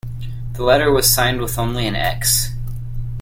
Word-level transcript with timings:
The 0.53 0.63
letter 0.63 0.91
was 0.91 1.07
signed 1.07 1.39
with 1.41 1.59
only 1.59 1.85
an 1.85 1.95
X. 1.95 2.55